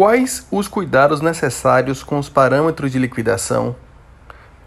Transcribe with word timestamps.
Quais 0.00 0.46
os 0.50 0.66
cuidados 0.66 1.20
necessários 1.20 2.02
com 2.02 2.18
os 2.18 2.26
parâmetros 2.26 2.90
de 2.90 2.98
liquidação? 2.98 3.76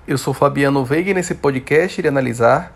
Eu 0.08 0.16
sou 0.16 0.32
Fabiano 0.32 0.86
Veiga 0.86 1.10
e 1.10 1.14
nesse 1.16 1.34
podcast 1.34 2.00
irei 2.00 2.10
analisar 2.10 2.72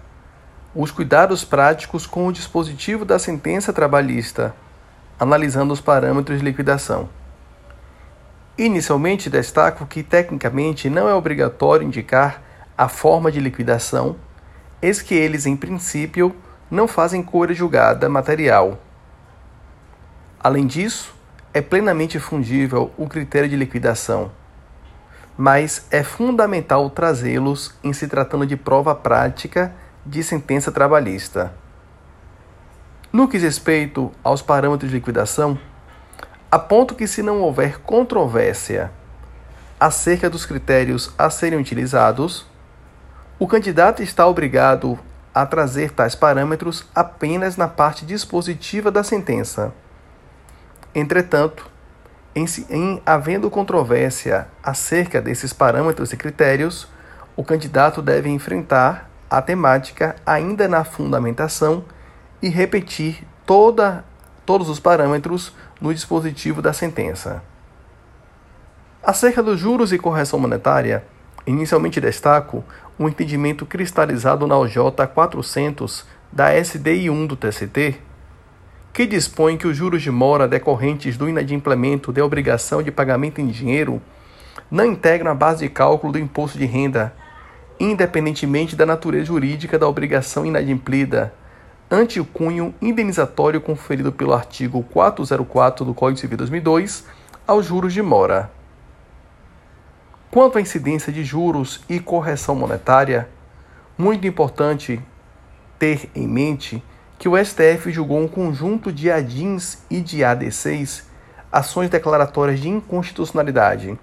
os 0.74 0.90
cuidados 0.90 1.46
práticos 1.46 2.08
com 2.08 2.26
o 2.26 2.34
dispositivo 2.34 3.06
da 3.06 3.20
sentença 3.20 3.72
trabalhista, 3.72 4.56
analisando 5.20 5.72
os 5.72 5.80
parâmetros 5.80 6.40
de 6.40 6.44
liquidação. 6.44 7.08
Inicialmente, 8.58 9.30
destaco 9.30 9.86
que 9.86 10.02
tecnicamente 10.02 10.90
não 10.90 11.08
é 11.08 11.14
obrigatório 11.14 11.86
indicar 11.86 12.42
a 12.76 12.90
forma 12.90 13.32
de 13.32 13.40
liquidação, 13.40 14.16
eis 14.82 15.00
que 15.00 15.14
eles, 15.14 15.46
em 15.46 15.56
princípio, 15.56 16.36
não 16.72 16.88
fazem 16.88 17.22
cor 17.22 17.54
julgada 17.54 18.10
material. 18.10 18.80
Além 20.40 20.66
disso, 20.66 21.17
é 21.54 21.62
plenamente 21.62 22.20
fungível 22.20 22.92
o 22.98 23.08
critério 23.08 23.50
de 23.50 23.56
liquidação, 23.56 24.32
mas 25.38 25.86
é 25.92 26.04
fundamental 26.04 26.90
trazê-los 26.90 27.74
em 27.84 27.94
se 27.94 28.08
tratando 28.08 28.46
de 28.46 28.56
prova 28.56 28.94
prática 28.96 29.74
de 30.06 30.24
sentença 30.24 30.72
trabalhista. 30.72 31.54
No 33.12 33.28
que 33.28 33.38
diz 33.38 33.44
respeito 33.44 34.12
aos 34.24 34.42
parâmetros 34.42 34.90
de 34.90 34.98
liquidação, 34.98 35.58
aponto 36.52 36.96
que 36.96 37.08
se 37.08 37.22
não 37.22 37.42
houver 37.42 37.80
controvérsia 37.80 38.92
acerca 39.80 40.30
dos 40.30 40.46
critérios 40.46 41.14
a 41.18 41.30
serem 41.30 41.60
utilizados, 41.60 42.46
o 43.40 43.48
candidato 43.48 44.02
está 44.02 44.26
obrigado 44.26 44.98
a 45.34 45.46
trazer 45.46 45.92
tais 45.92 46.16
parâmetros 46.16 46.86
apenas 46.96 47.56
na 47.56 47.68
parte 47.68 48.06
dispositiva 48.06 48.90
da 48.90 49.04
sentença. 49.04 49.72
Entretanto, 50.98 51.70
em, 52.36 52.46
em, 52.72 53.00
havendo 53.06 53.52
controvérsia 53.52 54.48
acerca 54.64 55.22
desses 55.22 55.54
parâmetros 55.54 56.12
e 56.12 56.18
critérios, 56.18 56.88
o 57.36 57.44
candidato 57.44 58.02
deve 58.02 58.30
enfrentar 58.30 59.08
a 59.30 59.40
temática 59.40 60.16
ainda 60.26 60.68
na 60.68 60.84
fundamentação 60.84 61.86
e 62.42 62.50
repetir 62.50 63.24
toda, 63.46 64.04
todos 64.44 64.70
os 64.70 64.80
parâmetros 64.80 65.54
no 65.80 65.94
dispositivo 65.94 66.64
da 66.64 66.74
sentença. 66.74 67.44
Acerca 69.04 69.44
dos 69.44 69.60
juros 69.60 69.94
e 69.94 70.00
correção 70.00 70.40
monetária, 70.40 71.04
inicialmente 71.46 72.02
destaco 72.02 72.64
o 72.98 73.08
entendimento 73.08 73.68
cristalizado 73.68 74.48
na 74.48 74.58
OJ 74.58 74.78
400 75.14 76.08
da 76.32 76.60
SDI 76.60 77.12
1 77.12 77.28
do 77.28 77.36
TCT, 77.36 78.07
que 78.98 79.06
dispõe 79.06 79.58
que 79.58 79.68
os 79.68 79.78
juros 79.78 80.02
de 80.02 80.10
mora 80.10 80.48
decorrentes 80.48 81.16
do 81.18 81.30
inadimplemento 81.30 82.12
de 82.12 82.20
obrigação 82.20 82.82
de 82.82 82.90
pagamento 82.90 83.40
em 83.40 83.46
dinheiro 83.46 84.02
não 84.72 84.86
integram 84.86 85.30
a 85.30 85.36
base 85.36 85.64
de 85.66 85.70
cálculo 85.70 86.14
do 86.14 86.18
imposto 86.18 86.58
de 86.58 86.66
renda, 86.66 87.14
independentemente 87.80 88.76
da 88.76 88.88
natureza 88.88 89.26
jurídica 89.26 89.78
da 89.78 89.88
obrigação 89.88 90.48
inadimplida, 90.48 91.32
ante 91.92 92.20
o 92.20 92.26
cunho 92.26 92.74
indenizatório 92.82 93.62
conferido 93.62 94.12
pelo 94.12 94.34
artigo 94.34 94.82
404 94.82 95.86
do 95.86 95.94
Código 95.94 96.20
Civil 96.20 96.38
2002 96.40 97.06
aos 97.46 97.68
juros 97.68 97.94
de 97.94 98.02
mora. 98.02 98.50
Quanto 100.32 100.58
à 100.58 100.62
incidência 100.62 101.14
de 101.14 101.24
juros 101.24 101.82
e 101.88 102.00
correção 102.00 102.56
monetária, 102.56 103.30
muito 103.96 104.26
importante 104.26 105.00
ter 105.78 106.10
em 106.16 106.28
mente 106.28 106.82
que 107.18 107.28
o 107.28 107.36
STF 107.44 107.92
julgou 107.92 108.20
um 108.20 108.28
conjunto 108.28 108.92
de 108.92 109.12
ADINs 109.12 109.80
e 109.90 110.00
de 110.02 110.24
ADCs, 110.24 111.04
ações 111.52 111.90
declaratórias 111.90 112.60
de 112.60 112.70
inconstitucionalidade 112.70 113.98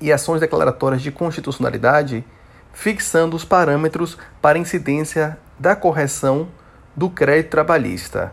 e 0.00 0.12
ações 0.12 0.40
declaratórias 0.40 1.00
de 1.00 1.12
constitucionalidade, 1.12 2.24
fixando 2.72 3.36
os 3.36 3.44
parâmetros 3.44 4.18
para 4.42 4.58
incidência 4.58 5.38
da 5.58 5.76
correção 5.76 6.48
do 6.96 7.08
crédito 7.08 7.50
trabalhista. 7.50 8.32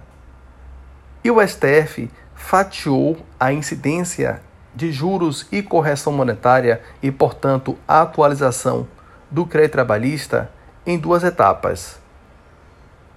E 1.23 1.29
o 1.29 1.39
STF 1.47 2.09
fatiou 2.33 3.17
a 3.39 3.53
incidência 3.53 4.41
de 4.73 4.91
juros 4.91 5.47
e 5.51 5.61
correção 5.61 6.11
monetária 6.11 6.81
e, 7.03 7.11
portanto, 7.11 7.77
a 7.87 8.01
atualização 8.01 8.87
do 9.29 9.45
crédito 9.45 9.73
trabalhista 9.73 10.49
em 10.85 10.97
duas 10.97 11.23
etapas 11.23 12.00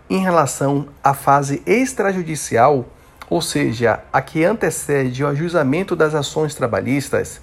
em 0.09 0.19
relação 0.19 0.89
à 1.03 1.15
fase 1.15 1.63
extrajudicial, 1.67 2.87
ou 3.29 3.41
seja, 3.41 4.01
a 4.13 4.21
que 4.21 4.45
antecede 4.45 5.25
o 5.25 5.29
ajuizamento 5.29 5.97
das 5.97 6.15
ações 6.15 6.55
trabalhistas, 6.55 7.41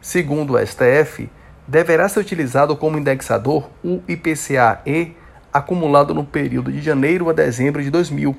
segundo 0.00 0.54
o 0.54 0.66
STF, 0.66 1.28
deverá 1.66 2.08
ser 2.08 2.20
utilizado 2.20 2.76
como 2.76 2.98
indexador 2.98 3.68
o 3.84 4.00
IPCA-E 4.08 5.16
acumulado 5.52 6.14
no 6.14 6.24
período 6.24 6.70
de 6.72 6.80
janeiro 6.80 7.28
a 7.28 7.32
dezembro 7.32 7.82
de 7.82 7.90
2000. 7.90 8.36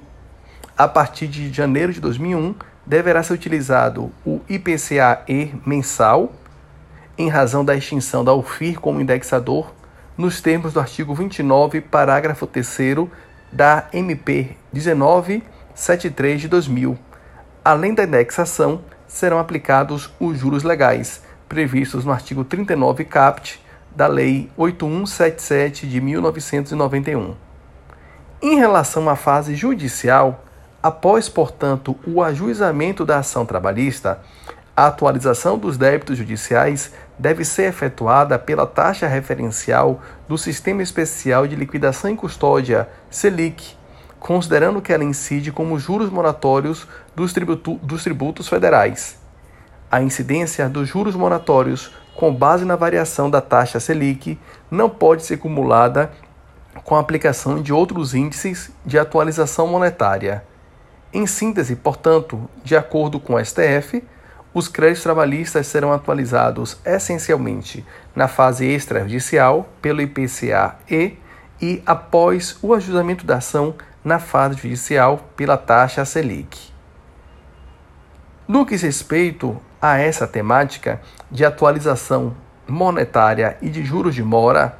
A 0.77 0.87
partir 0.87 1.27
de 1.27 1.51
janeiro 1.51 1.91
de 1.91 1.99
2001, 1.99 2.55
deverá 2.85 3.21
ser 3.21 3.33
utilizado 3.33 4.11
o 4.25 4.41
IPCA-E 4.49 5.53
mensal, 5.65 6.33
em 7.17 7.27
razão 7.27 7.65
da 7.65 7.75
extinção 7.75 8.23
da 8.23 8.33
UFIR 8.33 8.79
como 8.79 9.01
indexador, 9.01 9.73
nos 10.17 10.41
termos 10.41 10.73
do 10.73 10.79
artigo 10.79 11.13
29, 11.13 11.81
parágrafo 11.81 12.47
3 12.47 13.07
da 13.51 13.87
MP 13.93 14.55
1973 14.73 16.41
de 16.41 16.47
2000. 16.47 16.97
Além 17.63 17.93
da 17.93 18.03
indexação, 18.03 18.81
serão 19.07 19.39
aplicados 19.39 20.09
os 20.19 20.37
juros 20.37 20.63
legais 20.63 21.23
previstos 21.47 22.05
no 22.05 22.11
artigo 22.11 22.43
39 22.43 23.03
caput 23.05 23.59
da 23.95 24.05
Lei 24.07 24.49
8177 24.55 25.87
de 25.87 25.99
1991. 25.99 27.35
Em 28.41 28.55
relação 28.55 29.09
à 29.09 29.15
fase 29.15 29.55
judicial, 29.55 30.45
após, 30.81 31.27
portanto, 31.27 31.97
o 32.07 32.23
ajuizamento 32.23 33.03
da 33.03 33.17
ação 33.17 33.45
trabalhista, 33.45 34.21
a 34.79 34.87
atualização 34.87 35.57
dos 35.57 35.77
débitos 35.77 36.17
judiciais 36.17 36.93
deve 37.17 37.43
ser 37.43 37.63
efetuada 37.63 38.39
pela 38.39 38.65
taxa 38.65 39.07
referencial 39.07 39.99
do 40.25 40.37
Sistema 40.37 40.81
Especial 40.81 41.45
de 41.45 41.53
Liquidação 41.53 42.09
e 42.09 42.15
Custódia, 42.15 42.87
SELIC, 43.11 43.75
considerando 44.21 44.81
que 44.81 44.93
ela 44.93 45.03
incide 45.03 45.51
como 45.51 45.77
juros 45.77 46.09
moratórios 46.09 46.87
dos, 47.13 47.33
dos 47.83 48.03
tributos 48.05 48.47
federais. 48.47 49.17
A 49.91 50.01
incidência 50.01 50.69
dos 50.69 50.87
juros 50.87 51.13
moratórios 51.13 51.91
com 52.15 52.33
base 52.33 52.63
na 52.63 52.77
variação 52.77 53.29
da 53.29 53.41
taxa 53.41 53.81
Selic 53.81 54.39
não 54.71 54.89
pode 54.89 55.25
ser 55.25 55.33
acumulada 55.33 56.09
com 56.85 56.95
a 56.95 57.01
aplicação 57.01 57.61
de 57.61 57.73
outros 57.73 58.13
índices 58.13 58.71
de 58.85 58.97
atualização 58.97 59.67
monetária. 59.67 60.41
Em 61.11 61.27
síntese, 61.27 61.75
portanto, 61.75 62.49
de 62.63 62.77
acordo 62.77 63.19
com 63.19 63.33
o 63.33 63.43
STF, 63.43 64.01
os 64.53 64.67
créditos 64.67 65.03
trabalhistas 65.03 65.67
serão 65.67 65.93
atualizados 65.93 66.77
essencialmente 66.85 67.85
na 68.15 68.27
fase 68.27 68.65
extrajudicial 68.65 69.69
pelo 69.81 70.01
IPCA-E 70.01 71.17
e 71.61 71.83
após 71.85 72.57
o 72.61 72.73
ajustamento 72.73 73.25
da 73.25 73.37
ação 73.37 73.75
na 74.03 74.17
fase 74.17 74.55
judicial 74.55 75.29
pela 75.35 75.57
taxa 75.57 76.05
Selic. 76.05 76.71
No 78.47 78.65
que 78.65 78.71
diz 78.71 78.81
respeito 78.81 79.61
a 79.81 79.97
essa 79.97 80.25
temática 80.25 80.99
de 81.29 81.45
atualização 81.45 82.35
monetária 82.67 83.57
e 83.61 83.69
de 83.69 83.83
juros 83.83 84.15
de 84.15 84.23
mora, 84.23 84.77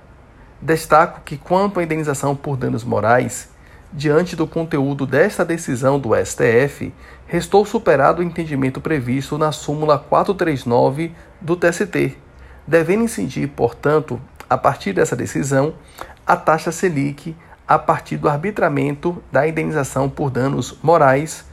destaco 0.62 1.22
que 1.24 1.38
quanto 1.38 1.79
à 1.79 1.84
indenização 1.84 2.35
por 2.35 2.58
danos 2.58 2.84
morais, 2.84 3.50
diante 3.91 4.35
do 4.35 4.45
conteúdo 4.45 5.05
desta 5.05 5.44
decisão 5.44 6.00
do 6.00 6.09
STF, 6.16 6.94
restou 7.25 7.66
superado 7.66 8.22
o 8.22 8.23
entendimento 8.23 8.79
previsto 8.79 9.38
na 9.38 9.51
súmula 9.51 9.97
439 9.97 11.11
do 11.41 11.55
TST, 11.55 12.17
devendo 12.67 13.03
incidir, 13.03 13.47
portanto, 13.49 14.22
a 14.49 14.58
partir 14.58 14.93
dessa 14.93 15.16
decisão, 15.16 15.73
a 16.25 16.35
taxa 16.35 16.72
Selic 16.72 17.35
a 17.67 17.78
partir 17.78 18.17
do 18.17 18.28
arbitramento 18.28 19.22
da 19.31 19.47
indenização 19.47 20.09
por 20.09 20.31
danos 20.31 20.78
morais, 20.81 21.46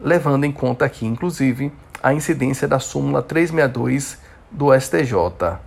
levando 0.00 0.44
em 0.44 0.52
conta 0.52 0.84
aqui, 0.84 1.04
inclusive, 1.04 1.72
a 2.00 2.14
incidência 2.14 2.68
da 2.68 2.78
súmula 2.78 3.20
362 3.20 4.18
do 4.48 4.72
STJ. 4.78 5.58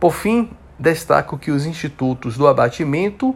Por 0.00 0.12
fim, 0.12 0.50
destaco 0.76 1.38
que 1.38 1.52
os 1.52 1.66
institutos 1.66 2.36
do 2.36 2.48
abatimento 2.48 3.34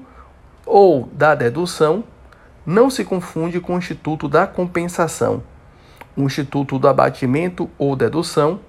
ou 0.70 1.08
da 1.12 1.34
dedução 1.34 2.05
não 2.64 2.88
se 2.88 3.05
confunde 3.05 3.61
com 3.61 3.75
o 3.75 3.78
Instituto 3.78 4.28
da 4.28 4.46
Compensação. 4.46 5.43
O 6.17 6.22
Instituto 6.22 6.78
do 6.78 6.87
Abatimento 6.87 7.69
ou 7.76 7.96
Dedução 7.96 8.61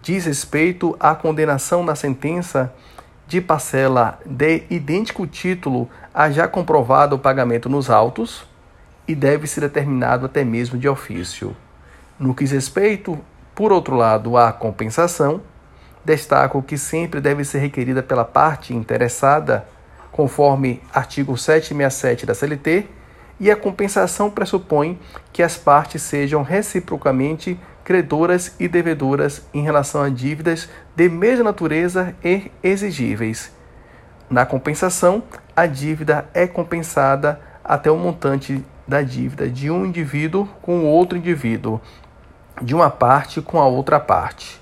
diz 0.00 0.24
respeito 0.24 0.96
à 0.98 1.14
condenação 1.14 1.84
na 1.84 1.94
sentença 1.94 2.72
de 3.26 3.40
parcela 3.40 4.18
de 4.24 4.62
idêntico 4.70 5.26
título 5.26 5.90
a 6.14 6.30
já 6.30 6.48
comprovado 6.48 7.16
o 7.16 7.18
pagamento 7.18 7.68
nos 7.68 7.90
autos 7.90 8.44
e 9.06 9.14
deve 9.14 9.46
ser 9.46 9.60
determinado 9.60 10.24
até 10.24 10.42
mesmo 10.42 10.78
de 10.78 10.88
ofício. 10.88 11.54
No 12.18 12.34
que 12.34 12.44
diz 12.44 12.52
respeito, 12.52 13.18
Por 13.54 13.72
outro 13.72 13.94
lado, 13.94 14.38
a 14.38 14.52
compensação. 14.52 15.42
Destaco 16.02 16.62
que 16.62 16.78
sempre 16.78 17.20
deve 17.20 17.44
ser 17.44 17.58
requerida 17.58 18.02
pela 18.02 18.24
parte 18.24 18.74
interessada, 18.74 19.66
conforme 20.12 20.82
artigo 20.92 21.36
767 21.36 22.26
da 22.26 22.34
CLT, 22.34 22.86
e 23.38 23.50
a 23.50 23.56
compensação 23.56 24.30
pressupõe 24.30 24.98
que 25.32 25.42
as 25.42 25.56
partes 25.56 26.02
sejam 26.02 26.42
reciprocamente 26.42 27.58
credoras 27.82 28.54
e 28.60 28.68
devedoras 28.68 29.46
em 29.52 29.62
relação 29.62 30.02
a 30.02 30.10
dívidas 30.10 30.68
de 30.94 31.08
mesma 31.08 31.44
natureza 31.44 32.14
e 32.22 32.50
exigíveis. 32.62 33.50
Na 34.28 34.44
compensação, 34.44 35.22
a 35.56 35.66
dívida 35.66 36.28
é 36.34 36.46
compensada 36.46 37.40
até 37.64 37.90
o 37.90 37.96
montante 37.96 38.64
da 38.86 39.02
dívida 39.02 39.48
de 39.48 39.70
um 39.70 39.86
indivíduo 39.86 40.46
com 40.60 40.84
outro 40.84 41.16
indivíduo, 41.16 41.80
de 42.60 42.74
uma 42.74 42.90
parte 42.90 43.40
com 43.40 43.58
a 43.58 43.66
outra 43.66 43.98
parte. 43.98 44.60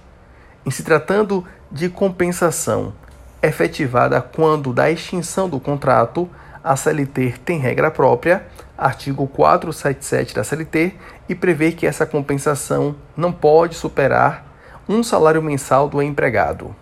Em 0.65 0.71
se 0.71 0.83
tratando 0.83 1.45
de 1.71 1.89
compensação 1.89 2.95
efetivada 3.43 4.21
quando 4.21 4.73
da 4.73 4.91
extinção 4.91 5.49
do 5.49 5.61
contrato, 5.61 6.29
a 6.63 6.77
CLT 6.77 7.35
tem 7.45 7.59
regra 7.59 7.91
própria, 7.91 8.47
artigo 8.77 9.27
477 9.27 10.35
da 10.35 10.45
CLT, 10.45 10.95
e 11.29 11.35
prevê 11.35 11.73
que 11.73 11.87
essa 11.87 12.07
compensação 12.07 12.97
não 13.17 13.33
pode 13.33 13.75
superar 13.75 14.45
um 14.89 15.03
salário 15.03 15.43
mensal 15.43 15.89
do 15.89 16.03
empregado. 16.03 16.75